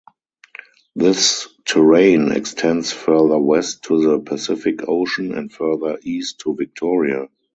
This 0.95 1.47
terrane 1.63 2.35
extends 2.35 2.91
further 2.91 3.37
west 3.37 3.83
to 3.83 4.01
the 4.01 4.19
Pacific 4.19 4.79
Ocean 4.87 5.31
and 5.37 5.53
further 5.53 5.99
east 6.01 6.39
to 6.39 6.55
Victoria. 6.55 7.27